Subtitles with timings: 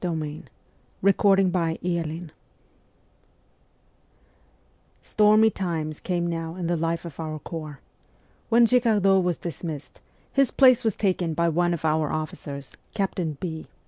[0.03, 0.51] 126
[1.03, 2.33] MEMOIRS OF A REVOLUTIONIST
[5.03, 7.81] STOEMY times came now in the life of our corps.
[8.49, 10.01] When Girardot was dismissed,
[10.33, 13.67] his place was taken by one of our officers, Captain B